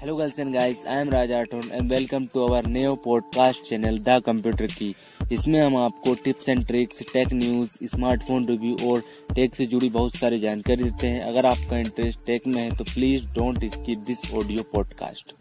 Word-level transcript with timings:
Hello 0.00 0.16
girls 0.18 0.38
and 0.38 0.54
guys, 0.54 0.86
I 0.86 0.96
am 0.96 1.10
Aton 1.10 1.68
and 1.76 1.92
welcome 1.92 2.24
to 2.32 2.40
our 2.46 2.62
new 2.72 2.90
podcast 3.04 3.60
channel 3.68 3.98
the 4.08 4.22
computer 4.26 4.66
की 4.66 4.94
इसमें 5.32 5.60
हम 5.60 5.76
आपको 5.76 6.14
tips 6.14 6.48
and 6.48 6.66
tricks 6.66 7.02
tech 7.12 7.32
news 7.32 7.78
smartphone 7.84 8.46
review 8.46 8.90
और 8.90 9.02
tech 9.34 9.54
से 9.54 9.66
जुड़ी 9.66 9.88
बहुत 9.88 10.14
सारी 10.14 10.40
जानकारी 10.40 10.84
देते 10.84 11.06
हैं। 11.06 11.22
अगर 11.24 11.46
आपका 11.46 11.78
इंटरेस्ट 11.78 12.26
टेक 12.26 12.46
में 12.46 12.62
है 12.62 12.76
तो 12.76 12.84
please 12.84 13.34
don't 13.34 13.64
skip 13.74 13.98
this 13.98 14.34
audio 14.34 14.62
podcast 14.62 15.32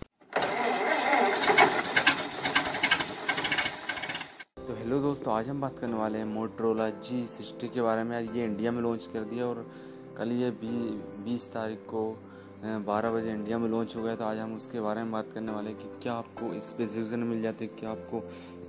तो 4.57 4.77
हेलो 4.79 4.99
दोस्तों 4.99 5.33
आज 5.33 5.49
हम 5.49 5.61
बात 5.61 5.79
करने 5.79 5.93
वाले 5.93 6.17
हैं 6.17 6.25
मोटरोला 6.25 6.89
जी 6.89 7.25
सिक्सटी 7.25 7.67
के 7.67 7.81
बारे 7.81 8.03
में। 8.03 8.17
आज 8.17 8.37
ये 8.37 8.43
इंडिया 8.43 8.71
में 8.71 8.81
लॉन्च 8.81 9.09
कर 9.13 9.19
दिया 9.19 9.45
और 9.45 9.67
कल 10.17 10.31
ये 10.31 10.49
बीस 11.25 11.47
तारीख 11.53 11.77
को 11.77 12.24
बारह 12.65 13.11
बजे 13.11 13.31
इंडिया 13.31 13.57
में 13.57 13.67
लॉन्च 13.69 13.95
हो 13.95 14.01
गया 14.03 14.15
तो 14.15 14.23
आज 14.25 14.37
हम 14.37 14.55
उसके 14.55 14.79
बारे 14.81 15.01
में 15.03 15.11
बात 15.11 15.27
करने 15.33 15.51
वाले 15.51 15.69
हैं 15.69 15.77
कि 15.79 15.87
क्या 16.03 16.13
आपको 16.13 16.59
स्पेसिफिकेशन 16.59 17.19
मिल 17.21 17.41
जाते 17.41 17.65
हैं, 17.65 17.75
क्या 17.79 17.89
आपको 17.89 18.19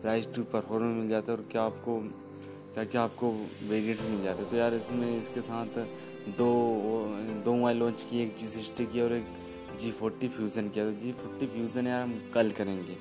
प्राइस 0.02 0.28
टू 0.34 0.42
परफॉर्मेंस 0.44 0.96
मिल 0.96 1.08
जाता 1.08 1.32
है 1.32 1.38
और 1.38 1.44
क्या 1.52 1.62
आपको, 1.62 1.96
क्या 2.74 2.84
क्या 2.84 3.02
आपको 3.02 3.30
वेरियंट्स 3.68 4.04
मिल 4.04 4.22
जाते 4.24 4.42
हैं। 4.42 4.50
तो 4.50 4.56
यार 4.56 4.74
इसमें 4.74 5.18
इसके 5.18 5.40
साथ 5.40 5.78
दो 6.38 6.50
दो 7.44 7.52
मोबाइल 7.52 7.78
लॉन्च 7.78 8.06
किए, 8.10 8.22
एक 8.24 8.36
जी 8.38 8.46
सिक्सटी 8.46 8.86
की 8.86 9.00
और 9.00 9.12
एक 9.12 9.26
जी 9.80 9.90
फोर्टी 9.92 10.28
फ्यूज़न 10.28 10.68
किया। 10.68 10.84
तो 10.84 11.00
जी 11.02 11.12
फोर्टी 11.12 11.46
फ्यूज़न 11.46 11.86
यार 11.86 12.02
हम 12.02 12.14
कल 12.34 12.50
करेंगे। 12.50 12.96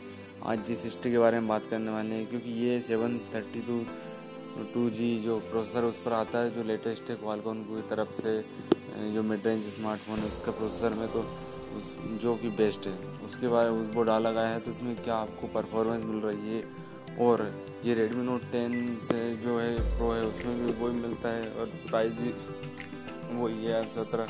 आज 0.45 0.65
जी 0.67 0.75
सिक्सटी 0.75 1.11
के 1.11 1.19
बारे 1.19 1.39
में 1.39 1.47
बात 1.47 1.63
करने 1.69 1.91
वाले 1.91 2.15
हैं, 2.15 2.25
क्योंकि 2.29 2.51
ये 2.63 2.79
seven 2.81 3.17
thirty 3.35 3.61
two 3.61 3.83
two 4.73 4.89
G 4.91 5.07
जो 5.21 5.37
प्रोसेसर 5.41 5.83
उस 5.83 5.99
पर 5.99 6.13
आता 6.13 6.39
है, 6.39 6.49
जो 6.51 6.63
लेटेस्ट 6.63 7.09
है 7.09 7.15
क्वालकॉन 7.17 7.61
की 7.63 7.81
तरफ़ 7.89 8.21
से 8.21 8.33
जो 9.13 9.23
मिड 9.23 9.45
रेंज 9.47 9.63
स्मार्टफ़ोन 9.65 10.19
है, 10.19 10.27
उसका 10.27 10.51
प्रोसेसर 10.53 10.93
में 10.93 11.07
तो 11.13 11.19
उस, 11.77 11.93
जो 12.21 12.35
कि 12.35 12.49
बेस्ट 12.57 12.87
है। 12.87 12.93
उसके 13.25 13.47
बाद 13.47 13.71
उस 13.71 13.93
वो 13.95 14.03
डाला 14.05 14.31
गया 14.31 14.47
है 14.47 14.59
तो 14.59 14.71
उसमें 14.71 14.95
क्या 15.03 15.15
आपको 15.17 15.47
परफॉर्मेंस 15.53 16.03
मिल 16.03 16.21
रही 16.21 16.55
है? 16.55 16.63
और 17.21 17.41
ये 17.85 17.93
रेडमी 17.95 18.23
नोट 18.23 18.41
टेन 18.51 18.71
से 19.03 19.19
जो 19.37 19.59
है 19.59 19.75
प्रो 19.97 20.11
है, 20.11 20.21
उसमें 20.25 20.55
भी 20.55 20.71
वही 20.73 20.95
मिलता 20.97 21.29
है, 21.29 21.49
और 21.51 21.65
प्राइस 21.89 22.11
भी 22.13 22.33
वही 23.33 23.65
है 23.65 23.83
सत्रह 23.93 24.25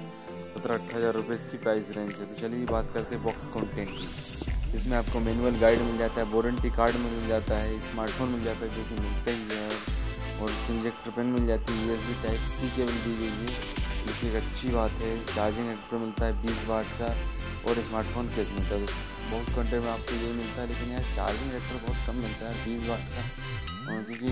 सत्रह 0.55 0.75
अट्ठारह 0.75 0.97
हज़ार 0.97 1.13
रुपये 1.13 1.35
इसकी 1.35 1.57
प्राइस 1.57 1.89
रेंज 1.97 2.11
है। 2.11 2.25
तो 2.25 2.41
चलिए 2.41 2.65
बात 2.67 2.91
करते 2.93 3.15
हैं 3.15 3.23
बॉक्स 3.23 3.49
कंटेंट 3.49 3.89
की। 3.89 4.05
इसमें 4.77 4.95
आपको 4.97 5.19
मैनुअल 5.19 5.55
गाइड 5.59 5.81
मिल 5.81 5.97
जाता 5.97 6.21
है 6.21 6.25
वारंटी 6.33 6.69
कार्ड 6.77 6.95
मिल 6.97 7.27
जाता 7.27 7.57
है 7.57 7.79
स्मार्टफ़ोन 7.81 8.29
मिल 8.29 8.43
जाता 8.43 8.65
है, 8.65 8.69
जो 8.75 8.83
कि 8.85 8.95
मिलते 9.01 9.31
ही 9.31 9.43
है। 9.51 9.64
और 10.65 10.75
इंजेक्टर 10.75 11.11
पेन 11.11 11.25
मिल 11.31 11.47
जाती 11.47 11.73
है 11.73 11.87
यूएसबी 11.87 12.13
टाइप 12.23 12.47
सी 12.51 12.69
केबल 12.75 12.93
दी 13.05 13.15
गई 13.17 13.35
है। 13.39 13.47
जो 14.05 14.27
एक 14.27 14.35
अच्छी 14.35 14.69
बात 14.69 14.91
है 15.01 15.11
चार्जिंग 15.25 15.67
एडेप्टर 15.67 15.97
मिलता 15.97 16.25
है 16.25 16.33
बीस 16.41 16.63
वाट 16.67 16.85
का 16.99 17.09
और 17.69 17.81
स्मार्टफ़ोन 17.81 18.27
केस 18.35 18.49
मिलता 18.53 18.75
है 18.75 18.81
बहुत 19.31 19.47
घंटे 19.57 19.79
में 19.79 19.89
आपको 19.91 20.15
यही 20.15 20.33
मिलता 20.33 20.61
है, 20.61 20.67
लेकिन 20.67 20.91
यार 20.91 21.03
चार्जिंग 21.15 21.49
एडेप्टर 21.49 21.85
बहुत 21.85 22.07
कम 22.07 22.15
मिलता 22.17 22.49
है, 22.49 22.53
बीस 22.65 22.89
वाट 22.89 23.03
का। 23.13 23.21
क्योंकि 24.03 24.31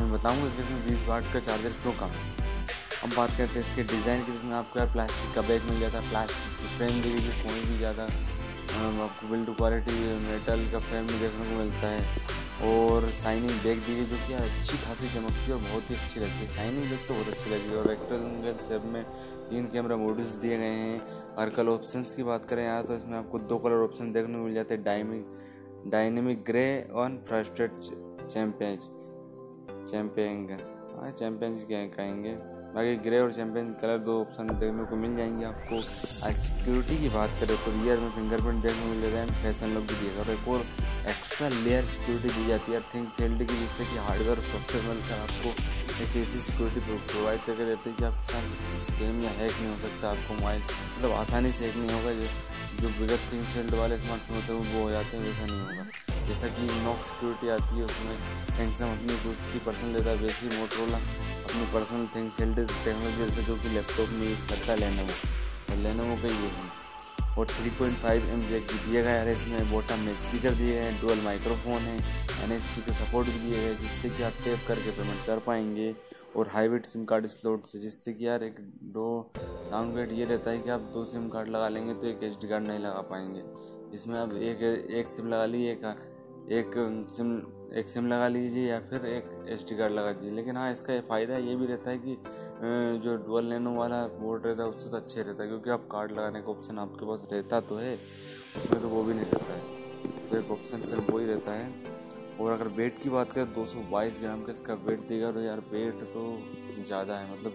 मैं 0.00 0.12
बताऊँगा 0.12 0.48
कि 0.56 0.62
इसमें 0.62 0.80
बीस 0.88 1.06
वाट 1.08 1.32
का 1.32 1.40
चार्जर 1.40 1.72
क्यों 1.82 1.92
कम 2.00 2.10
है। 2.16 2.24
अब 3.04 3.14
बात 3.16 3.30
करते 3.30 3.58
हैं 3.58 3.66
इसके 3.66 3.82
डिज़ाइन 3.92 4.24
की, 4.24 4.32
जिसमें 4.32 4.54
आपको 4.56 4.86
प्लास्टिक 4.92 5.34
का 5.34 5.42
बैग 5.48 5.62
मिल 5.70 5.80
जाता 5.80 5.98
है 5.98 6.08
प्लास्टिक 6.10 6.58
की 6.58 6.76
फ्रेम 6.76 7.00
दी 7.02 7.10
गई 7.10 7.42
कोई 7.42 7.60
भी 7.62 7.78
ज़्यादा 7.78 8.08
आपको 8.76 9.28
बिल्ड 9.28 9.54
क्वालिटी 9.56 9.92
मेटल 10.22 10.70
का 10.72 10.78
फ्रेम 10.78 11.06
भी 11.06 11.18
देखने 11.18 11.44
को 11.44 11.58
मिलता 11.58 11.88
है। 11.88 12.34
और 12.66 13.08
साइनिंग 13.12 13.60
बैग 13.62 13.78
दी 13.78 13.94
गई 13.94 14.04
जो 14.04 14.16
कि 14.26 14.34
अच्छी 14.34 14.78
खासी 14.78 15.08
चमकती 15.14 15.44
है 15.46 15.52
और 15.52 15.60
बहुत 15.60 15.90
ही 15.90 15.94
अच्छी 15.94 16.20
लगती 16.20 16.38
है। 16.38 16.46
साइनिंग 16.46 16.84
बैग 16.84 17.06
तो 17.08 17.14
बहुत 17.14 17.28
अच्छी 17.28 17.50
लगी 17.50 17.74
और 17.76 17.88
रेक्टेंगल 17.88 18.64
सेप 18.68 18.82
में 18.84 19.02
तीन 19.50 19.66
कैमरा 19.66 19.96
मोड्स 19.96 20.34
दिए 20.36 20.58
गए 20.58 20.64
हैं। 20.64 21.00
और 21.36 21.50
कलर 21.50 21.70
ऑप्शन 21.70 22.02
की 22.16 22.22
बात 22.22 22.46
करें 22.48 22.64
यहाँ 22.64 22.82
तो 22.84 22.94
इसमें 22.94 23.18
आपको 23.18 23.38
दो 23.38 23.58
कलर 23.58 23.84
ऑप्शन 23.84 24.12
देखने 24.12 24.34
को 24.34 24.44
मिल 24.44 24.54
जाते 24.54 24.74
हैं। 24.74 24.84
डायमिक 24.84 25.90
डायनेमिक 25.90 26.42
ग्रे 26.46 26.66
और 26.92 27.16
फ्रस्टेड 27.28 27.70
चैम्पियन 28.32 28.78
चैम्पियन 29.90 30.58
हाँ 30.96 31.10
चैम्पियन 31.10 31.54
क्या 31.54 31.86
कहेंगे? 31.86 32.36
बाकी 32.74 32.96
ग्रे 33.04 33.18
और 33.20 33.32
चैंपियन 33.32 33.68
कलर 33.80 33.98
दो 33.98 34.20
ऑप्शन 34.20 34.48
देखने 34.60 34.84
को 34.84 34.96
मिल 34.96 35.16
जाएँगे 35.16 35.44
आपको। 35.46 35.76
आज 36.26 36.36
सिक्योरिटी 36.36 36.96
की 36.98 37.08
बात 37.08 37.30
करें 37.40 37.56
तो 37.64 37.70
रियर 37.72 37.98
में 37.98 38.10
फिंगरप्रिंट 38.16 38.62
देखने 38.62 38.82
को 38.82 38.88
मिल 38.88 39.00
जाता 39.02 39.18
है 39.18 39.42
फ़ैशन 39.42 39.74
लुक 39.74 39.84
भी 39.88 39.94
दिएगा 40.00 40.20
और 40.22 40.30
एक 40.30 40.48
और 40.48 40.64
एक्स्ट्रा 41.10 41.48
लेयर 41.48 41.84
सिक्योरिटी 41.84 42.28
दी 42.28 42.46
जाती 42.48 42.72
है 42.72 42.80
थिंक 42.94 43.12
सेल्ड 43.12 43.38
की, 43.38 43.56
जिससे 43.56 43.84
कि 43.84 43.96
हार्डवेयर 44.06 44.38
और 44.38 44.44
सॉफ्टवेयर 44.44 44.84
मिलकर 44.88 45.18
आपको 45.26 45.48
एक 46.04 46.16
ऐसी 46.22 46.38
सिक्योरिटी 46.40 46.80
प्रोवाइड 47.12 47.40
करके 47.46 47.64
देते 47.66 47.90
हैं 47.90 47.98
कि 47.98 48.04
आपके 48.04 48.32
साथ 48.32 48.44
स्कैम 48.86 49.22
या 49.24 49.30
हैक 49.38 49.52
नहीं 49.52 49.70
हो 49.72 49.78
सकता, 49.78 50.10
आपको 50.10 50.34
मोबाइल 50.34 50.62
मतलब 50.62 51.12
आसानी 51.12 51.52
से 51.52 51.64
हैक 51.64 51.76
नहीं 51.76 51.90
होगा, 51.96 52.12
जो 52.80 52.88
बिगत 52.98 53.32
थिंक 53.32 53.48
सेल्ड 53.54 53.74
वाले 53.74 53.98
स्मार्टफ़ोन 53.98 54.36
होते 54.36 54.52
हैं, 54.52 54.74
वो 54.74 54.82
हो 54.84 54.90
जाते 54.90 55.16
हैं, 55.16 55.24
वैसा 55.24 55.46
नहीं 55.46 55.60
होगा। 55.60 56.26
जैसा 56.28 56.48
कि 56.48 56.62
नॉक 56.84 57.02
सिक्योरिटी 57.04 57.48
आती 57.48 57.78
है, 57.78 57.84
उसमें 57.84 58.16
सैमसंग 58.56 58.98
अपनी 58.98 59.14
दूसरी 59.24 59.58
पर्सन 59.66 59.92
देता 59.92 60.10
है, 60.10 60.16
वैसे 60.16 60.58
मोटरोला 60.58 61.00
अपनी 61.56 61.72
पर्सनल 61.72 62.06
थिंग 62.14 62.30
सेल्ड 62.36 62.56
टेक्नोलॉजी 62.84 63.42
जो 63.42 63.54
कि 63.56 63.68
लैपटॉप 63.74 64.08
में 64.12 64.28
यूज़ 64.28 64.40
करता 64.48 64.72
है 64.72 64.78
लेनोवो 64.78 65.76
लेनोवो 65.82 66.16
का 66.22 66.28
ये 66.28 66.48
है। 66.54 66.64
और 67.36 67.46
3.5 67.46 67.78
पॉइंट 67.78 67.96
फाइव 67.98 68.26
एम 68.32 68.40
जैक 68.48 68.66
भी 68.72 68.78
दिया 68.80 69.02
गया 69.02 69.20
है, 69.20 69.32
इसमें 69.32 69.70
बॉटम 69.70 70.00
में 70.00 70.14
स्पीकर 70.16 70.54
दिए 70.54 70.80
हैं 70.80 71.00
डुअल 71.00 71.20
माइक्रोफोन 71.24 71.78
है 71.82 71.96
एन 72.44 72.52
एच 72.52 72.62
पी 72.64 72.82
के 72.82 72.92
सपोर्ट 72.94 73.28
भी 73.28 73.38
दिए 73.38 73.62
गए 73.62 73.74
जिससे 73.76 74.10
कि 74.10 74.22
आप 74.22 74.32
टेप 74.44 74.66
करके 74.68 74.90
पेमेंट 74.90 75.26
कर 75.26 75.38
पाएँगे। 75.46 75.94
और 76.36 76.50
हाईवेट 76.54 76.86
सिम 76.86 77.04
कार्ड 77.04 77.26
स्लोट 77.26 77.64
से, 77.66 77.78
जिससे 77.78 78.12
कि 78.12 78.26
यार 78.26 78.42
एक 78.42 78.56
दो 78.92 79.06
डाउनग्रेड 79.36 80.12
ये 80.12 80.24
रहता 80.24 80.50
है 80.50 80.58
कि 80.58 80.70
आप 80.70 80.80
दो 80.94 81.04
सिम 81.12 81.28
कार्ड 81.28 81.48
लगा 81.48 81.68
लेंगे 81.68 81.94
तो 81.94 82.06
एक 82.06 82.22
एच 82.22 82.36
डी 82.40 82.48
कार्ड 82.48 82.66
नहीं 82.66 82.78
लगा 82.78 83.00
पाएँगे। 83.10 83.42
इसमें 83.96 84.18
आप 84.20 84.32
एक 84.50 84.62
एक 84.92 85.08
सिम 85.08 85.28
लगा 85.28 85.46
ली, 85.46 85.64
एक 85.66 85.84
एक 86.48 86.74
सिम 87.12 87.30
एक 87.78 87.88
सिम 87.88 88.06
लगा 88.08 88.26
लीजिए 88.28 88.66
या 88.66 88.78
फिर 88.80 89.06
एक 89.06 89.30
एस 89.50 89.64
टी 89.68 89.76
कार्ड 89.76 89.92
लगा 89.92 90.12
दीजिए। 90.12 90.34
लेकिन 90.36 90.56
हाँ 90.56 90.70
इसका 90.72 91.00
फ़ायदा 91.08 91.36
ये 91.38 91.56
भी 91.56 91.66
रहता 91.66 91.90
है 91.90 91.98
कि 91.98 92.16
जो 93.04 93.16
डुअल 93.26 93.44
नैनो 93.44 93.74
वाला 93.74 94.00
बोर्ड 94.20 94.46
रहता 94.46 94.62
है, 94.62 94.68
उससे 94.68 94.90
तो 94.90 94.96
अच्छे 94.96 95.22
रहता 95.22 95.42
है, 95.42 95.48
क्योंकि 95.48 95.70
आप 95.70 95.88
कार्ड 95.92 96.12
लगाने 96.12 96.42
का 96.42 96.50
ऑप्शन 96.50 96.78
आपके 96.78 97.06
पास 97.06 97.26
रहता 97.32 97.60
तो 97.62 97.76
है, 97.76 97.94
उसमें 98.56 98.80
तो 98.82 98.88
वो 98.88 99.02
भी 99.02 99.14
नहीं 99.14 99.24
रहता 99.24 99.54
है। 99.54 100.28
तो 100.30 100.36
एक 100.38 100.50
ऑप्शन 100.50 100.82
सिर्फ़ 100.82 101.10
वही 101.12 101.26
रहता 101.26 101.52
है। 101.52 101.94
और 102.40 102.52
अगर 102.52 102.68
वेट 102.76 103.02
की 103.02 103.10
बात 103.10 103.32
करें 103.32 103.52
222 103.54 104.20
ग्राम 104.20 104.42
का 104.44 104.52
इसका 104.52 104.74
वेट 104.86 105.06
देगा 105.08 105.32
तो 105.32 105.42
यार 105.42 105.60
वेट 105.70 106.02
तो 106.14 106.24
ज़्यादा 106.86 107.18
है 107.18 107.32
मतलब 107.32 107.52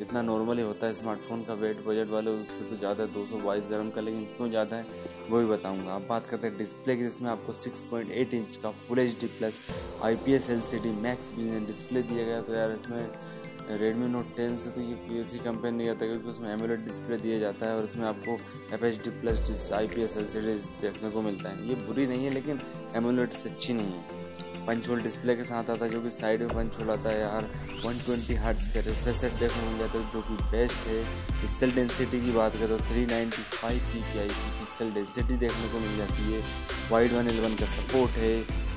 जितना 0.00 0.20
नॉर्मली 0.22 0.62
होता 0.62 0.86
है 0.86 0.94
स्मार्टफ़ोन 0.94 1.42
का 1.44 1.54
वेट 1.54 1.84
बजट 1.86 2.10
वाले, 2.10 2.30
उससे 2.32 2.64
तो 2.64 2.76
ज़्यादा 2.76 3.02
है, 3.02 3.12
दो 3.14 3.24
सौ 3.26 3.38
बाईस 3.38 3.66
ग्राम 3.68 3.90
का 3.90 4.00
लेकिन 4.00 4.24
क्यों 4.36 4.48
ज़्यादा 4.50 4.76
है 4.76 4.86
वो 5.28 5.38
भी 5.38 5.46
बताऊँगा। 5.46 5.94
अब 5.94 6.06
बात 6.08 6.26
करते 6.26 6.46
हैं 6.46 6.56
डिस्प्ले 6.58 6.96
की, 6.96 7.02
जिसमें 7.02 7.30
आपको 7.30 7.52
6.8 7.54 8.34
इंच 8.34 8.56
का 8.62 8.70
full 8.80 8.98
H 8.98 9.18
D 9.20 9.26
plus 9.38 9.60
I 10.02 10.16
P 10.24 10.32
S 10.32 10.48
L 10.50 10.60
C 10.70 10.78
D 10.78 10.90
max 11.02 11.32
display 11.66 12.02
दिया 12.04 12.24
गया। 12.24 12.40
तो 12.40 12.54
यार 12.54 12.72
इसमें 12.72 13.78
रेडमी 13.80 14.06
नोट 14.08 14.34
टेन 14.36 14.56
से 14.56 14.70
तो 14.70 14.80
ये 14.80 14.94
किसी 15.08 15.38
कंपेयर 15.38 15.74
नहीं 15.74 15.86
करता 15.88 16.06
क्योंकि 16.06 16.28
उसमें 16.28 16.48
एमुलेट 16.52 16.80
डिस्प्ले 16.84 17.16
दिया 17.18 17.38
जाता 17.38 17.66
है 17.66 17.76
और 17.76 17.84
उसमें 17.84 18.06
आपको 18.06 18.38
F 18.74 18.84
H 18.84 19.02
D 19.04 19.10
plus 19.20 19.70
I 19.72 19.88
P 19.88 20.02
S 20.02 20.16
L 20.16 20.26
C 20.28 20.40
D 20.40 20.54
देखने 20.80 21.10
को 21.10 21.22
मिलता 21.22 21.48
है। 21.48 21.68
ये 21.68 21.74
बुरी 21.86 22.06
नहीं 22.06 22.24
है, 22.24 22.32
लेकिन 22.34 22.60
एमुलेट 22.96 23.32
से 23.32 23.50
अच्छी 23.50 23.72
नहीं 23.72 23.92
है। 23.92 24.19
पंच 24.66 24.88
होल 24.88 25.00
डिस्प्ले 25.02 25.34
के 25.36 25.44
साथ 25.44 25.70
आता 25.70 25.84
है, 25.84 25.90
जो 25.90 26.00
कि 26.00 26.10
साइड 26.10 26.42
में 26.42 26.50
पंच 26.50 26.78
होल 26.78 26.90
आता 26.90 27.10
है 27.10 27.20
यार। 27.20 27.48
120 27.76 28.04
ट्वेंटी 28.06 28.34
हर्ट्स 28.42 28.66
का 28.74 28.80
रिफ्रेश 28.86 29.22
रेट 29.24 29.32
देखने 29.40 29.62
मिल 29.68 29.78
जाता 29.78 29.98
है, 29.98 30.04
जो 30.12 30.20
कि 30.22 30.34
बेस्ट 30.52 30.86
है। 30.86 31.02
पिक्सल 31.40 31.72
डेंसिटी 31.72 32.20
की 32.24 32.32
बात 32.32 32.56
करें 32.56 32.68
तो 32.68 32.78
three 32.84 33.04
ninety 33.06 33.42
five 33.54 33.78
P 33.92 34.02
P 34.02 34.18
I 34.18 34.28
की 34.28 34.50
पिक्सल 34.58 34.92
डेंसिटी 34.94 35.36
देखने 35.44 35.68
को 35.72 35.80
मिल 35.80 35.96
जाती 35.98 36.32
है। 36.32 36.42
वाइड 36.90 37.12
वन 37.12 37.28
एलेवन 37.28 37.54
का 37.56 37.66
सपोर्ट 37.76 38.18
है। 38.24 38.34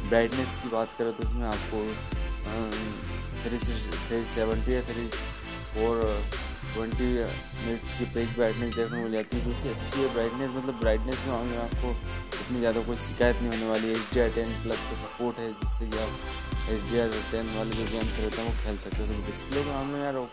ब्राइटनेस 0.09 0.57
की 0.63 0.69
बात 0.69 0.95
करें 0.97 1.11
तो 1.13 1.23
उसमें 1.23 1.45
आपको 1.47 1.83
थ्री 3.43 3.57
थ्री 3.57 4.23
सेवेंटी 4.25 4.73
या 4.73 4.81
थ्री 4.87 5.07
फोर 5.73 6.01
ट्वेंटी 6.73 7.05
मिनट्स 7.05 7.93
की 7.93 8.05
पेज 8.13 8.35
ब्राइटनेस 8.35 8.75
देखने 8.75 8.97
को 8.97 9.03
मिल 9.03 9.11
जाती 9.13 9.37
है, 9.37 9.43
जो 9.43 9.63
कि 9.63 9.69
अच्छी 9.69 10.01
है। 10.01 10.13
ब्राइटनेस 10.13 10.49
मतलब 10.55 10.79
ब्राइटनेस 10.79 11.23
में 11.27 11.57
आपको 11.57 11.93
इतनी 12.43 12.59
ज़्यादा 12.59 12.81
कोई 12.83 12.95
शिकायत 13.01 13.41
नहीं 13.41 13.51
होने 13.51 13.67
वाली। 13.69 13.91
H 13.91 14.07
D 14.13 14.19
R 14.19 14.29
ten 14.35 14.49
plus 14.63 14.81
का 14.87 14.95
सपोर्ट 15.01 15.37
है, 15.39 15.49
जिससे 15.59 15.85
कि 15.89 15.97
आप 16.05 16.69
एच 16.69 16.81
डी 16.89 16.99
आर 16.99 17.19
टेन 17.31 17.55
वाले 17.57 17.75
जो 17.75 17.85
गेम्स 17.91 18.19
रहते 18.19 18.41
हैं, 18.41 18.47
वो 18.49 18.55
खेल 18.63 18.77
सकते 18.85 19.01
हो। 19.01 19.07
तो 19.07 19.25
डिस्प्ले 19.27 19.63
के 19.63 19.69
मामले 19.69 19.97
में 19.97 20.03
यार 20.03 20.25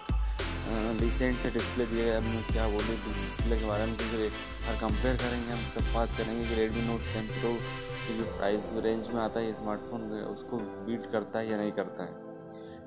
रिसेंट 1.00 1.36
से 1.36 1.50
डिस्प्ले 1.50 1.84
दिए 1.86 2.04
गए 2.04 2.14
अब 2.16 2.24
क्या 2.50 2.66
बोले 2.68 2.94
डिस्प्ले 3.04 3.56
के 3.58 3.66
बारे 3.66 3.86
में 3.86 3.96
क्योंकि 3.96 4.16
अगर 4.16 4.76
कंपेयर 4.80 5.16
करेंगे 5.16 5.52
हम, 5.52 5.62
तब 5.76 5.92
बात 5.94 6.10
करेंगे 6.18 6.44
कि 6.48 6.54
रेडमी 6.54 6.82
नोट 6.82 7.00
टेन 7.12 7.26
प्रो 7.30 7.52
की 7.52 8.16
जो 8.18 8.24
प्राइस 8.36 8.68
रेंज 8.84 9.08
में 9.14 9.20
आता 9.22 9.40
है 9.40 9.52
स्मार्टफ़ोन 9.54 10.00
उसको 10.24 10.58
बीट 10.86 11.10
करता 11.12 11.38
है 11.38 11.50
या 11.50 11.56
नहीं 11.56 11.72
करता 11.78 12.04
है। 12.04 12.28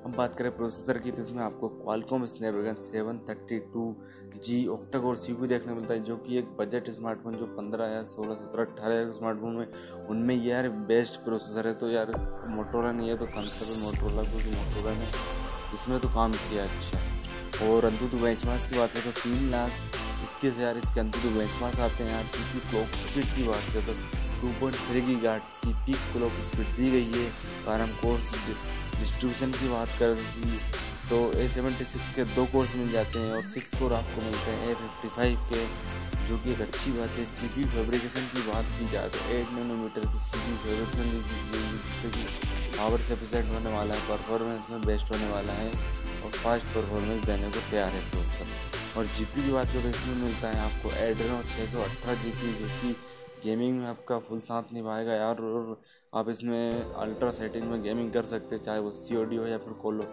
हम 0.04 0.12
बात 0.16 0.36
करें 0.38 0.50
प्रोसेसर 0.56 0.98
की 0.98 1.10
तो 1.10 1.22
इसमें 1.22 1.42
आपको 1.42 1.68
Qualcomm 1.74 2.24
Snapdragon 2.28 2.82
seven 2.84 3.18
thirty 3.28 3.58
two 3.74 3.84
G 4.44 4.66
octacore 4.68 5.16
सी 5.16 5.32
देखने 5.44 5.74
मिलता 5.74 5.94
है, 5.94 6.00
जो 6.00 6.16
कि 6.16 6.36
एक 6.38 6.48
बजट 6.56 6.90
स्मार्टफ़ोन 6.90 7.34
जो 7.34 7.46
पंद्रह 7.50 7.86
या 7.86 8.02
सोलह, 8.04 8.34
सत्रह, 8.34 8.64
अट्ठारह 8.64 8.94
हज़ार 8.94 9.12
स्मार्टफ़ोन 9.14 9.54
में, 9.56 9.66
उनमें 10.10 10.34
यार 10.36 10.68
बेस्ट 10.88 11.20
प्रोसेसर 11.24 11.66
है 11.66 11.74
तो 11.74 11.90
यार 11.90 12.12
मोटोला 12.50 12.92
नहीं 12.92 13.08
है 13.08 13.16
तो 13.16 13.26
कम 13.26 13.48
से 13.50 13.64
कम 13.64 13.80
मोटोला 13.82 14.22
क्योंकि 14.22 14.50
मोटोला 14.50 14.94
ने 14.94 15.08
इसमें 15.74 15.98
तो 16.00 16.08
काम 16.14 16.32
किया 16.42 16.64
अच्छा। 16.64 17.66
और 17.66 17.84
अंतु 17.84 18.08
तो 18.08 18.18
बेंच 18.18 18.42
की 18.42 18.78
बात 18.78 18.90
करें 18.90 19.04
तो 19.04 19.20
तीन 19.20 19.50
लाख 19.50 19.70
इक्कीस 20.24 20.54
हज़ार 20.54 20.76
इसके 20.78 21.00
अंदर 21.00 21.18
जो 21.18 21.30
बेंचमार्क्स 21.30 21.80
आते 21.80 22.04
हैं 22.04 22.10
यार 22.10 22.24
सी 22.34 22.60
क्लॉक 22.60 22.96
स्पीड 23.02 23.34
की 23.36 23.48
बात 23.48 23.72
करें 23.74 23.86
तो 23.86 23.94
टू 24.40 24.52
पॉइंट 24.60 24.76
थ्री 24.78 25.02
की 25.02 25.16
गार्ड्स 25.20 25.56
की 25.56 25.72
पीक 25.86 26.12
क्लॉक 26.12 26.40
स्पीड 26.46 26.76
दी 26.76 26.90
गई 26.90 27.10
है 27.12 27.28
और 27.68 27.80
हम 27.80 27.96
कोर्स 28.00 28.32
डिस्ट्रीब्यूशन 28.94 29.52
की 29.52 29.68
बात 29.68 29.88
कर 29.98 30.10
तो 31.08 31.16
ए 31.36 31.46
सेवेंटी 31.54 31.84
सिक्स 31.84 32.14
के 32.16 32.24
दो 32.34 32.44
कोर्स 32.52 32.74
मिल 32.76 32.92
जाते 32.92 33.18
हैं 33.18 33.32
और 33.36 33.48
सिक्स 33.50 33.74
कोर 33.78 33.92
आपको 33.92 34.22
मिलते 34.22 34.50
हैं 34.50 34.68
ए 34.68 34.74
फिफ्टी 34.74 35.08
फाइव 35.16 35.40
के, 35.50 35.64
जो 36.28 36.38
कि 36.44 36.52
एक 36.52 36.60
अच्छी 36.60 36.92
बात 36.92 37.10
है। 37.18 37.24
सी 37.32 37.48
पी 37.54 37.64
फेब्रिकेशन 37.72 38.28
की 38.34 38.42
बात 38.46 38.70
की 38.78 38.88
जाए 38.92 39.08
तो 39.16 39.18
एट 39.34 39.50
नैनोमीटर 39.56 40.06
की 40.12 40.18
सी 40.20 40.38
पी 40.38 40.56
फेब्रिकेशन 40.62 41.10
जिससे 41.74 42.08
कि 42.14 42.24
पावर 42.78 43.00
से 43.00 43.12
एफिशेंट 43.14 43.52
होने 43.52 43.72
वाला 43.76 43.94
है 43.94 44.08
परफॉर्मेंस 44.08 44.70
में 44.70 44.86
बेस्ट 44.86 45.10
होने 45.12 45.28
वाला 45.30 45.58
है 45.58 45.68
और 45.68 46.30
फास्ट 46.38 46.66
परफॉर्मेंस 46.76 47.24
देने 47.26 47.50
को 47.50 47.70
तैयार 47.70 47.90
है 47.90 48.00
प्रोसेसर 48.10 48.98
और 48.98 49.06
जी 49.16 49.24
पी 49.24 49.44
की 49.44 49.52
बात 49.52 49.68
करें, 49.74 49.90
इसमें 49.90 50.16
मिलता 50.16 50.48
है 50.48 50.60
आपको 50.60 50.96
एड्रेनो 51.04 51.42
छः 51.52 51.70
सौ 51.72 51.84
अठारह 51.84 52.22
जी 52.22 52.30
पी 52.40 52.54
जो 52.60 52.68
कि 52.80 52.96
गेमिंग 53.44 53.78
में 53.78 53.86
आपका 53.86 54.18
फुल 54.18 54.40
साथ 54.40 54.72
निभाएगा 54.72 55.14
यार, 55.14 55.40
और 55.40 55.76
आप 56.14 56.28
इसमें 56.28 56.82
अल्ट्रा 56.82 57.30
सेटिंग 57.30 57.64
में 57.64 57.82
गेमिंग 57.82 58.12
कर 58.12 58.24
सकते 58.24 58.56
हैं, 58.56 58.62
चाहे 58.62 58.80
वो 58.80 58.90
सीओडी 58.92 59.36
हो 59.36 59.46
या 59.46 59.58
फिर 59.58 59.72
कोलो, 59.82 60.04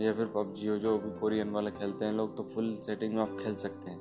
या 0.00 0.12
फिर 0.12 0.26
पबजी 0.26 0.66
हो, 0.66 0.76
जो 0.78 0.98
भी 0.98 1.10
कोरियन 1.20 1.50
वाला 1.50 1.70
खेलते 1.70 2.04
हैं 2.04 2.12
लोग 2.12 2.36
तो 2.36 2.42
फुल 2.54 2.76
सेटिंग 2.86 3.14
में 3.14 3.22
आप 3.22 3.36
खेल 3.40 3.54
सकते 3.56 3.90
हैं। 3.90 3.98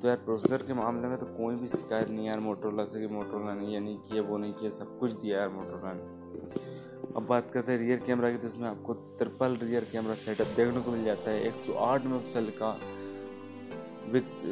तो 0.00 0.08
यार 0.08 0.16
प्रोसेसर 0.24 0.62
के 0.66 0.74
मामले 0.74 1.08
में 1.08 1.16
तो 1.18 1.26
कोई 1.26 1.54
भी 1.56 1.66
शिकायत 1.66 2.08
नहीं 2.08 2.26
यार 2.26 2.40
मोटरोला 2.40 2.84
से 2.84 3.00
कि 3.00 3.06
मोटरोला 3.06 3.54
नहीं 3.54 3.96
किया, 3.98 4.22
वो 4.22 4.38
नहीं 4.38 4.52
किया, 4.52 4.70
सब 4.70 4.98
कुछ 4.98 5.12
दिया 5.12 5.38
यार 5.38 5.48
मोटरोला 5.48 5.92
ने। 5.92 6.12
अब 7.16 7.26
बात 7.26 7.50
करते 7.54 7.72
हैं 7.72 7.78
रियर 7.78 7.98
कैमरा 8.06 8.30
की 8.30 8.38
तो 8.38 8.46
इसमें 8.46 8.68
आपको 8.68 8.92
ट्रिपल 9.18 9.56
रियर 9.62 9.84
कैमरा 9.92 10.14
सेटअप 10.14 10.46
देखने 10.56 10.80
को 10.80 10.90
मिल 10.90 11.04
जाता 11.04 11.30
है 11.30 11.48
108 11.48 12.04
मेगापिक्सल 12.04 12.46
का 12.62 12.70
विथ 14.14 14.42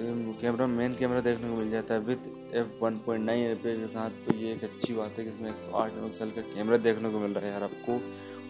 कैमरा 0.40 0.66
मेन 0.66 0.94
कैमरा 0.94 1.20
देखने 1.20 1.48
को 1.48 1.56
मिल 1.56 1.70
जाता 1.70 1.94
है 1.94 2.00
with 2.00 2.54
F 2.54 2.68
one 2.80 2.96
point 2.98 3.24
nine 3.24 3.42
F 3.46 3.58
के 3.58 3.86
साथ। 3.88 4.10
तो 4.26 4.34
ये 4.36 4.52
एक 4.52 4.64
अच्छी 4.64 4.94
बात 4.94 5.18
है 5.18 5.24
कि 5.24 5.30
इसमें 5.30 5.48
एक 5.50 5.62
सौ 5.64 5.76
आठ 5.78 5.92
मेगापिक्सल 5.92 6.30
का 6.30 6.42
कैमरा 6.54 6.76
देखने 6.78 7.10
को 7.10 7.18
मिल 7.18 7.32
रहा 7.32 7.44
है 7.46 7.52
यार 7.52 7.62
आपको। 7.62 8.00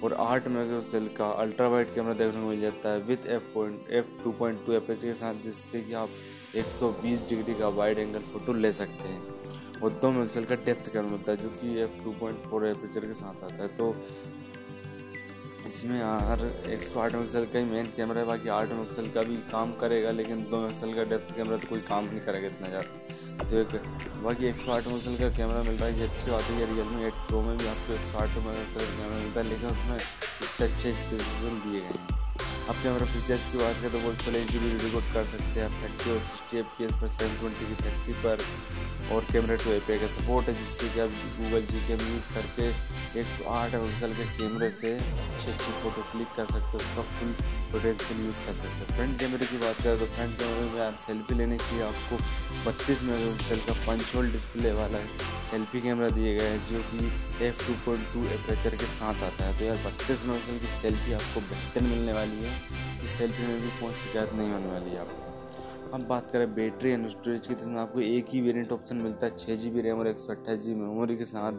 और 0.02 0.14
आठ 0.20 0.48
मेगापिक्सल 0.48 1.08
का 1.16 1.28
अल्ट्रा 1.42 1.68
वाइड 1.68 1.94
कैमरा 1.94 2.14
देखने 2.14 2.40
को 2.40 2.46
मिल 2.46 2.60
जाता 2.60 2.92
है 2.92 3.00
with 3.02 3.26
F 3.26 3.52
point 3.54 3.90
F 3.90 4.06
two 4.24 4.32
point 4.32 4.64
two 4.66 4.72
F 4.72 4.90
के 4.92 5.14
साथ, 5.14 5.42
जिससे 5.44 5.80
कि 5.80 5.92
आप 5.94 6.08
120 6.56 7.28
डिग्री 7.28 7.54
का 7.54 7.68
वाइड 7.80 7.98
एंगल 7.98 8.20
फ़ोटो 8.32 8.52
ले 8.52 8.72
सकते 8.72 9.08
हैं। 9.08 9.20
और 9.82 9.90
दो 9.92 10.10
मेगापिक्सल 10.10 10.44
का 10.44 10.54
डेप्थ 10.64 10.92
कैमरा 10.92 11.10
मिलता 11.10 11.32
है, 11.32 11.38
जो 11.38 11.48
कि 11.50 11.78
F 11.80 12.02
two 12.04 12.10
point 12.20 12.38
four 12.40 12.66
aperture 12.66 13.06
के 13.06 13.14
साथ 13.14 13.44
आता 13.44 13.62
है। 13.62 13.68
तो 13.68 13.94
इसमें 15.72 15.98
हर 16.28 16.40
एक 16.72 16.82
सौ 16.82 17.00
आठ 17.00 17.12
मेगापिक्सल 17.12 17.44
का 17.52 17.58
ही 17.58 17.64
मेन 17.66 17.86
कैमरा 17.96 18.20
है, 18.20 18.26
बाकी 18.26 18.48
आठ 18.56 18.68
मेगापिक्सल 18.70 19.08
का 19.14 19.22
भी 19.28 19.36
काम 19.52 19.72
करेगा, 19.80 20.10
लेकिन 20.12 20.42
दो 20.50 20.60
मेगापिक्सल 20.60 20.94
का 20.94 21.04
डेप्थ 21.10 21.34
कैमरा 21.36 21.56
तो 21.58 21.68
कोई 21.68 21.80
काम 21.88 22.04
नहीं 22.06 22.20
करेगा 22.26 22.46
इतना 22.46 22.68
ज़्यादा 22.68 23.46
तो 23.50 23.56
एक, 23.58 23.70
बाकी 24.24 24.46
एक 24.46 24.56
सौ 24.64 24.72
आठ 24.72 24.86
मेगापिक्सल 24.86 25.16
का 25.18 25.36
कैमरा 25.36 25.62
मिल 25.68 25.76
रहा 25.76 25.88
है, 25.88 25.98
ये 25.98 26.04
अच्छी 26.04 26.30
बात 26.30 26.50
है 26.50 26.66
रियल 26.74 26.88
मी 26.94 27.04
एट 27.06 27.26
प्रो 27.28 27.40
में 27.42 27.56
भी 27.58 27.66
आपको 27.68 27.92
एक 27.94 28.04
सौ 28.12 28.18
आठ 28.18 28.36
मेगापिक्सल 28.38 28.80
का 28.80 28.96
कैमरा 28.98 29.18
मिलता 29.18 29.40
है, 29.40 29.46
लेकिन 29.48 29.68
उसमें 29.70 29.96
इससे 29.96 30.64
अच्छे 30.64 30.92
स्पेसिफिकेशन 30.92 31.62
दिए 31.64 31.80
गए 31.80 31.86
हैं। 31.86 32.20
अब 32.70 32.76
कैमरा 32.82 33.06
फीचर्स 33.12 33.46
की 33.52 33.58
बात 33.58 33.76
करें 33.80 33.92
तो 33.92 33.98
वो 34.00 34.10
एच 34.12 34.20
डी 34.26 34.58
वीडियो 34.58 34.78
रिकॉर्ड 34.82 35.06
कर 35.14 35.24
सकते 35.30 35.60
हैं 35.60 35.70
थर्टी 35.82 36.10
और 36.10 36.18
सिक्सटी 36.26 36.84
एफ़ 36.84 37.00
पर 37.00 37.08
सेवन 37.14 37.34
ट्वेंटी 37.40 37.66
की 37.70 37.76
थर्टी 37.82 38.12
पर। 38.24 38.44
और 39.12 39.24
कैमरा 39.32 39.56
टू 39.64 39.70
ए 39.72 39.78
का 39.88 40.06
सपोर्ट 40.14 40.48
है, 40.48 40.54
जिससे 40.54 40.88
कि 40.94 41.00
आप 41.00 41.10
गूगल 41.38 41.66
जी 41.70 41.80
कैम 41.88 42.00
यूज़ 42.08 42.28
करके 42.34 42.68
एक 43.20 43.26
सौ 43.28 43.50
आठ 43.52 43.70
पिक्सल 43.72 44.12
के 44.18 44.24
कैमरे 44.36 44.70
से 44.72 44.92
अच्छी 44.94 45.50
अच्छी 45.52 45.72
फ़ोटो 45.82 46.02
क्लिक 46.12 46.28
कर 46.36 46.46
सकते 46.52 46.70
हो, 46.72 46.78
उसका 46.78 47.02
फुल 47.16 47.32
पोटेंशियल 47.72 48.24
यूज़ 48.26 48.40
कर 48.46 48.54
सकते 48.60 48.78
हो। 48.80 48.96
फ्रंट 48.96 49.18
कैमरे 49.20 49.46
की 49.46 49.58
बात 49.64 49.82
करें 49.82 49.98
तो 49.98 50.06
फ्रंट 50.14 50.38
कैमरे 50.38 50.70
में 50.70 50.80
आप 50.86 50.98
सेल्फी 51.06 51.34
लेने 51.34 51.56
के 51.58 51.74
लिए 51.74 51.84
आपको 51.84 52.16
बत्तीस 52.66 53.02
मेगा 53.04 53.32
पिक्सल 53.32 53.60
का 53.68 53.74
पंच 53.86 54.14
होल 54.14 54.30
डिस्प्ले 54.32 54.72
वाला 54.80 55.04
सेल्फी 55.50 55.80
कैमरा 55.80 56.08
दिए 56.18 56.34
गए 56.38 56.48
हैं, 56.48 56.60
जो 56.68 56.82
कि 56.90 57.46
F 57.46 57.66
two 57.66 57.74
point 57.86 58.06
two 58.12 58.24
aperture 58.38 58.76
के 58.76 58.86
साथ 58.94 59.22
आता 59.24 59.44
है। 59.44 59.58
तो 59.58 59.64
यार 59.64 59.76
बत्तीस 59.86 60.24
मेगा 60.26 60.38
पिक्सल 60.38 60.66
की 60.66 60.72
सेल्फी 60.80 61.12
आपको 61.12 61.40
बेहतर 61.50 61.88
मिलने 61.90 62.12
वाली 62.12 62.44
है, 62.44 62.56
इस 63.04 63.18
सेल्फी 63.18 63.46
में 63.46 63.60
भी 63.62 63.78
कोई 63.80 63.94
शिकायत 64.04 64.34
नहीं 64.34 64.50
होने 64.52 64.72
वाली 64.72 64.90
है 64.90 65.00
आपको। 65.00 65.31
हम 65.92 66.04
बात 66.08 66.30
करें 66.32 66.54
बैटरी 66.54 66.90
एंड 66.90 67.08
स्टोरेज 67.10 67.46
की 67.46 67.54
तो 67.54 67.78
आपको 67.78 68.00
एक 68.00 68.26
ही 68.32 68.40
वेरिएंट 68.40 68.70
ऑप्शन 68.72 68.96
मिलता 68.96 69.26
है 69.26 69.36
छः 69.38 69.56
जी 69.56 69.70
बी 69.70 69.80
रैम 69.82 69.98
और 69.98 70.06
एक 70.08 70.18
सौ 70.18 70.32
अट्ठाईस 70.32 70.60
जी 70.60 70.74
मेमोरी 70.74 71.16
के 71.16 71.24
साथ, 71.24 71.58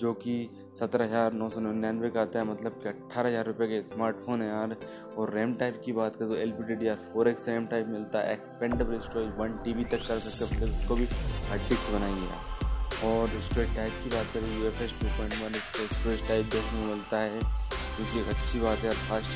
जो 0.00 0.12
कि 0.14 0.34
सत्रह 0.80 1.04
हज़ार 1.04 1.32
नौ 1.32 1.48
सौ 1.50 1.60
निन्यानवे 1.60 2.10
का 2.10 2.20
आता 2.22 2.38
है। 2.38 2.44
मतलब 2.46 2.72
कि 2.82 2.88
अट्ठारह 2.88 3.28
हज़ार 3.28 3.46
रुपये 3.46 3.68
का 3.68 3.80
स्मार्टफ़ोन 3.88 4.42
है 4.42 4.48
यार। 4.48 4.76
और 5.16 5.32
रैम 5.34 5.54
टाइप 5.56 5.80
की 5.84 5.92
बात 5.92 6.16
करें 6.16 6.28
तो 6.28 6.36
L 6.36 6.52
P 6.52 6.68
D 6.68 6.76
D 6.76 6.88
R 6.88 6.96
four 7.12 7.28
X 7.28 7.48
RAM 7.48 7.66
type 7.66 7.88
मिलता 7.88 8.18
है 8.18 8.32
expandable 8.34 9.00
storage 9.08 9.32
one 9.38 9.58
T 9.64 9.74
B 9.74 9.84
तक 9.86 10.06
कर 10.08 10.18
सकते 10.18 10.44
हैं। 10.44 10.62
मतलब 10.62 10.80
इसको 10.80 10.96
भी 10.96 11.06
हार्ड 11.48 11.68
डिस्क 11.68 11.90
बनाइए 11.92 12.30
आप। 12.30 13.04
और 13.04 13.40
स्टोरेज 13.50 13.76
टाइप 13.76 13.92
की 14.04 14.16
बात 14.16 14.32
करें 14.34 14.48
U 14.54 14.66
F 14.68 14.82
S 14.84 14.98
two 15.00 15.18
point 15.18 15.42
one 15.42 15.60
इसका 15.60 15.92
स्टोरेज 15.98 16.28
टाइप 16.28 16.56
देखने 16.56 16.80
को 16.80 16.94
मिलता 16.94 17.18
है 17.18 17.40
क्योंकि 17.40 18.20
एक 18.20 18.34
अच्छी 18.36 18.60
बात 18.60 18.88
है 18.88 18.92
फास्ट 19.08 19.30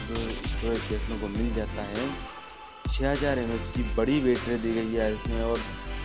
स्टोरेज 0.57 0.91
देखने 0.91 1.19
को 1.21 1.39
मिल 1.39 1.55
जाता 1.55 1.93
है। 1.93 2.37
छः 2.89 3.11
हज़ार 3.11 3.39
एम 3.39 3.51
की 3.75 3.83
बड़ी 3.97 4.21
बैटरी 4.21 4.57
दी 4.59 4.73
गई 4.75 4.95
है 4.95 5.13
इसमें 5.15 5.43
और 5.43 5.59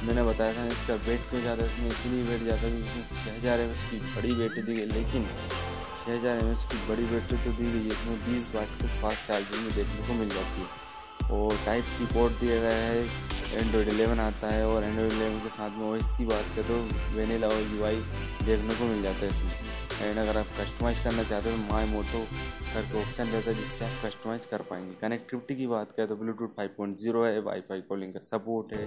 मैंने 0.06 0.24
बताया 0.24 0.53
था 0.53 0.65
इसका 0.68 0.95
वेट 1.07 1.21
क्यों 1.30 1.41
ज़्यादा 1.41 1.65
इसमें 1.65 1.88
इसीलिए 1.89 2.24
वेट 2.24 2.41
ज़्यादा 2.44 2.69
क्योंकि 2.69 3.00
इसमें 3.01 3.24
छः 3.24 3.38
हज़ार 3.38 3.59
एम 3.59 3.71
की 3.89 4.00
बड़ी 4.15 4.33
बैटरी 4.35 4.62
दी 4.62 4.74
गई, 4.75 4.85
लेकिन 4.94 5.25
छः 5.25 6.12
हज़ार 6.12 6.38
एम 6.38 6.53
की 6.71 6.77
बड़ी 6.89 7.06
बैटरी 7.12 7.38
तो 7.44 7.51
दी 7.51 7.71
गई 7.71 7.80
है, 7.80 7.88
इसमें 7.88 8.18
बीस 8.25 8.47
वाट 8.56 8.75
की 8.81 8.88
फास्ट 9.01 9.27
चार्जिंग 9.27 9.65
में 9.65 9.75
देखने 9.75 10.07
को 10.07 10.13
मिल 10.13 10.30
जाती 10.30 10.62
है। 10.62 10.68
और 11.38 11.57
टाइप 11.65 11.85
सी 11.97 12.06
पोर्ट 12.13 12.33
दिया 12.39 12.59
गया 12.62 12.77
है 12.83 13.03
एंड्रॉयड 13.53 13.88
एलेवन 13.89 14.19
आता 14.19 14.47
है 14.47 14.67
और 14.67 14.83
एंड्रॉयड 14.83 15.11
एलेवन 15.11 15.39
के 15.39 15.50
साथ 15.50 15.77
में 15.77 15.85
ओएस 15.89 16.11
की 16.17 16.25
बात 16.25 16.55
करें 16.55 16.67
तो 16.67 17.17
वेनिला 17.17 17.47
और 17.47 17.61
यू 17.73 17.79
देखने 18.45 18.75
को 18.75 18.85
मिल 18.85 19.01
जाता 19.03 19.25
है 19.25 19.29
इसमें। 19.29 19.71
एंड 20.01 20.17
अगर 20.17 20.38
आप 20.38 20.45
कस्टमाइज़ 20.59 21.03
करना 21.03 21.23
चाहते 21.23 21.50
हो 21.50 21.57
तो 21.57 21.71
माई 21.71 21.85
मोटो 21.88 22.21
करके 22.73 23.00
ऑप्शन 23.01 23.23
रहता 23.25 23.50
है 23.50 23.55
जिससे 23.55 23.85
आप 23.85 24.05
कस्टमाइज़ 24.05 24.47
कर 24.51 24.61
पाएँगे। 24.69 24.94
कनेक्टिविटी 25.01 25.55
की 25.55 25.67
बात 25.67 25.91
करें 25.97 26.07
तो 26.07 26.15
ब्लूटूथ 26.15 26.55
5.0 26.59 27.25
है 27.25 27.39
वाईफाई 27.41 27.81
कॉलिंग 27.89 28.13
का 28.13 28.19
सपोर्ट 28.27 28.73
है 28.73 28.85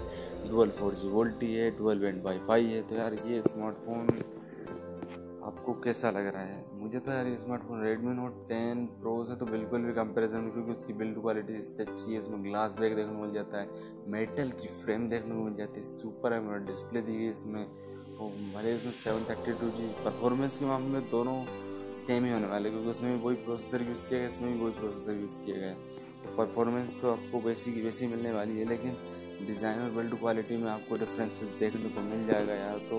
डुअल 0.50 0.70
फोर 0.78 0.94
जी 0.94 1.08
वोल्टी 1.08 1.52
है 1.54 1.70
डुअल 1.78 1.98
बैंड 1.98 2.22
वाईफाई 2.24 2.64
है। 2.66 2.82
तो 2.88 2.96
यार 2.96 3.14
ये 3.26 3.40
स्मार्टफ़ोन 3.42 4.06
आपको 5.46 5.72
कैसा 5.80 6.10
लग 6.10 6.26
रहा 6.26 6.42
है? 6.42 6.62
मुझे 6.74 6.98
तो 6.98 7.10
यार 7.10 7.26
smartphone 7.38 7.82
Redmi 7.82 8.14
Note 8.14 8.38
ten 8.48 8.84
Pro 9.00 9.12
से 9.24 9.34
तो 9.36 9.46
बिल्कुल 9.46 9.82
भी 9.82 9.92
कंपैरिजन 9.92 10.38
नहीं, 10.38 10.52
क्योंकि 10.52 10.72
उसकी 10.72 10.92
बिल्ड 10.92 11.20
क्वालिटी 11.20 11.58
इससे 11.58 11.82
अच्छी 11.82 12.12
है 12.12 12.18
इसमें 12.18 12.44
ग्लास 12.44 12.76
बैग 12.80 12.94
देखने 12.96 13.14
को 13.14 13.22
मिल 13.22 13.32
जाता 13.34 13.60
है 13.60 13.66
मेटल 14.08 14.50
की 14.52 14.68
फ्रेम 14.80 15.08
देखने 15.08 15.34
को 15.34 15.44
मिल 15.44 15.54
जाती 15.56 15.80
है 15.80 15.86
सुपर 15.88 16.32
है 16.32 16.64
डिस्प्ले 16.66 17.02
दी 17.02 17.18
गई 17.18 17.28
इसमें। 17.30 17.64
वो 18.18 18.28
भले 18.54 18.74
उसमें 18.76 18.92
seven 18.94 19.24
thirty 19.24 19.52
two 19.52 19.68
G 19.70 19.86
performance 20.04 20.58
के 20.58 20.66
मामले 20.66 20.88
में 20.90 21.10
दोनों 21.10 21.38
सेम 21.96 22.24
ही 22.24 22.32
होने 22.32 22.46
वाले, 22.46 22.70
क्योंकि 22.70 22.88
उसमें 22.90 23.12
भी 23.12 23.24
वही 23.24 23.36
प्रोसेसर 23.44 23.82
यूज़ 23.82 24.04
किया 24.04 24.20
गया, 24.20 24.28
इसमें 24.28 24.52
भी 24.52 24.58
वही 24.58 24.72
प्रोसेसर 24.80 25.20
यूज़ 25.20 25.38
किया 25.44 25.56
गया 25.56 25.74
तो 26.22 26.36
परफॉर्मेंस 26.36 26.96
तो 27.00 27.12
आपको 27.12 27.40
वैसी 27.40 27.72
की 27.72 27.82
वैसी 27.82 28.06
मिलने 28.06 28.32
वाली 28.32 28.58
है, 28.58 28.68
लेकिन 28.68 28.96
डिज़ाइन 29.42 29.80
और 29.80 29.90
बिल्ड 29.92 30.18
क्वालिटी 30.18 30.56
में 30.56 30.70
आपको 30.70 30.96
डिफरेंसेस 30.96 31.48
देखने 31.60 31.88
को 31.90 32.00
मिल 32.02 32.26
जाएगा 32.26 32.54
यार। 32.54 32.78
तो 32.90 32.98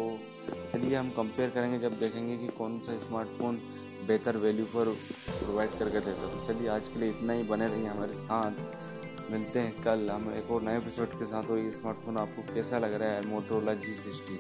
चलिए 0.74 0.96
हम 0.96 1.10
कंपेयर 1.12 1.50
करेंगे, 1.50 1.80
जब 1.80 1.98
देखेंगे 2.00 2.38
कि 2.38 2.48
कौन 2.58 2.80
सा 2.80 2.98
स्मार्टफ़ोन 3.00 3.62
बेहतर 4.08 4.38
वैल्यू 4.38 4.66
पर 4.68 4.94
प्रोवाइड 5.30 5.78
करके 5.80 6.00
देता 6.00 6.22
है। 6.22 6.30
तो 6.34 6.46
चलिए 6.46 6.68
आज 6.70 6.88
के 6.88 7.00
लिए 7.00 7.10
इतना 7.10 7.34
ही, 7.34 7.44
बने 7.46 7.68
रहिए 7.68 7.88
हमारे 7.88 8.14
साथ। 8.16 9.32
मिलते 9.32 9.60
हैं 9.60 9.82
कल। 9.84 10.10
हम 10.10 10.32
एक 10.34 10.52
और 10.52 10.62
नए 10.64 10.78
एपिसोड 10.78 11.20
के 11.20 11.26
साथ 11.26 11.50
और 11.52 11.58
ये 11.60 11.72
स्मार्टफ़ोन 11.72 12.18
आपको 12.18 12.54
कैसा 12.54 12.80
लग 12.80 12.94
रहा 12.94 13.10
है? 13.10 13.26
मोटरोला 13.28 13.74
जी 13.76 13.94
सिक्सटी 13.96 14.40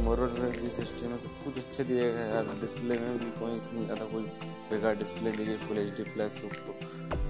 मोरल 0.00 0.50
जी 0.52 0.68
सिस्टम 0.70 1.10
में 1.10 1.16
सब 1.18 1.42
कुछ 1.44 1.56
अच्छे 1.58 1.84
दिए 1.84 2.02
गए 2.12 2.26
यार 2.28 2.46
डिस्प्ले 2.60 2.98
में 2.98 3.18
भी 3.18 3.30
कोई 3.40 3.54
इतनी 3.54 3.84
ज़्यादा 3.84 4.04
कोई 4.12 4.22
बेकार 4.70 4.94
डिस्प्ले 4.96 5.30
दी 5.32 5.44
गई 5.44 5.56
full 5.66 5.78
H 5.78 5.88
D 5.96 6.02
plus 6.12 6.36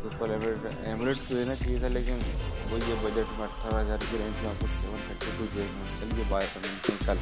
super 0.00 0.30
AMOLED 0.32 0.66
AMOLED 0.88 1.16
तो 1.18 1.34
देना 1.34 1.54
चाहिए 1.54 1.80
था, 1.82 1.88
लेकिन 1.88 2.20
वही 2.72 2.90
ये 2.90 2.96
बजट 3.04 3.30
में 3.38 3.44
अट्ठारह 3.44 3.78
हज़ार 3.78 3.98
की 4.02 4.16
रेंज 4.18 4.42
में 4.42 4.50
आपको 4.50 4.66
सेवन 4.74 5.00
थर्टी 5.06 5.30
टू 5.38 5.44
जे 5.54 5.64
चलिए 6.00 6.30
बाय 6.30 6.44
करते 6.54 6.92
कल 7.06 7.18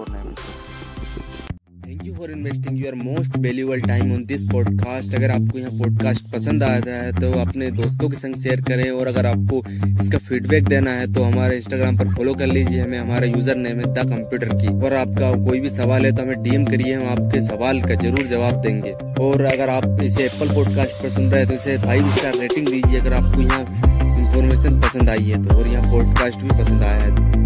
और 0.00 0.06
नए 0.10 0.22
thank 1.86 2.04
you 2.06 2.14
for 2.14 2.30
investing 2.30 2.78
your 2.78 2.94
most 2.96 3.36
valuable 3.38 3.80
time 3.82 4.12
on 4.12 4.24
this 4.26 4.42
podcast 4.44 5.14
अगर 5.14 5.30
आपको 5.30 5.58
यहाँ 5.58 5.70
पॉडकास्ट 5.78 6.32
पसंद 6.32 6.62
आता 6.62 6.94
है 6.94 7.12
तो 7.20 7.30
अपने 7.40 7.70
दोस्तों 7.72 8.08
के 8.10 8.16
संग 8.16 8.36
शेयर 8.42 8.60
करें 8.68 8.90
और 8.90 9.06
अगर 9.08 9.26
आपको 9.26 9.62
इसका 10.00 10.18
फीडबैक 10.18 10.68
देना 10.68 10.90
है 10.92 11.12
तो 11.14 11.22
हमारे 11.22 11.56
इंस्टाग्राम 11.56 11.98
पर 11.98 12.14
फॉलो 12.14 12.34
कर 12.34 12.46
लीजिए। 12.46 12.80
हमें 12.80 12.98
हमारा 12.98 13.26
यूज़र 13.26 13.56
नेम 13.58 13.80
है 13.80 13.92
द 13.94 14.08
कंप्यूटर 14.10 14.54
की। 14.54 14.74
और 14.84 14.94
आपका 14.96 15.30
कोई 15.44 15.60
भी 15.60 15.70
सवाल 15.70 16.06
है 16.06 16.12
तो 16.16 16.22
हमें 16.22 16.42
डीएम 16.42 16.64
करिए, 16.66 16.94
हम 16.94 17.08
आपके 17.08 17.42
सवाल 17.46 17.82
का 17.82 17.94
ज़रूर 17.96 18.26
जवाब 18.28 18.60
देंगे। 18.62 18.92
और 19.24 19.44
अगर 19.54 19.70
आप 19.70 20.00
इसे 20.04 20.24
एप्पल 20.24 20.54
पॉडकास्ट 20.54 21.02
पर 21.02 21.10
सुन 21.10 21.30
रहे 21.30 21.40
हैं 21.40 21.48
तो 21.48 21.54
इसे 21.54 21.78
फाइव 21.86 22.10
स्टार 22.16 22.38
रेटिंग 22.40 22.66
दीजिए। 22.68 23.00
अगर 23.00 23.14
आपको 23.14 23.40
यहाँ 23.42 23.85
इन्फॉर्मेशन 24.36 24.80
पसंद 24.80 25.08
आई 25.10 25.24
है 25.24 25.42
तो 25.44 25.54
और 25.58 25.66
यहाँ 25.66 25.92
पॉडकास्ट 25.92 26.40
भी 26.40 26.48
पसंद 26.62 26.82
आया 26.82 27.02
है। 27.02 27.45